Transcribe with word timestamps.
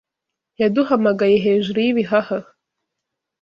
Yaduhamagaye 0.61 1.37
hejuru 1.45 1.77
yibihaha. 1.85 2.37